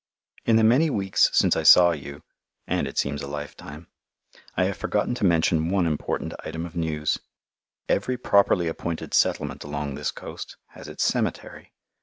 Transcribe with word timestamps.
In 0.45 0.55
the 0.55 0.63
many 0.63 0.89
weeks 0.89 1.29
since 1.31 1.55
I 1.55 1.61
saw 1.61 1.91
you 1.91 2.23
and 2.65 2.87
it 2.87 2.97
seems 2.97 3.21
a 3.21 3.27
lifetime 3.27 3.85
I 4.57 4.63
have 4.63 4.75
forgotten 4.77 5.13
to 5.13 5.23
mention 5.23 5.69
one 5.69 5.85
important 5.85 6.33
item 6.43 6.65
of 6.65 6.75
news. 6.75 7.19
Every 7.87 8.17
properly 8.17 8.67
appointed 8.67 9.13
settlement 9.13 9.63
along 9.63 9.93
this 9.93 10.09
coast 10.09 10.57
has 10.69 10.87
its 10.87 11.03
cemetery. 11.03 11.73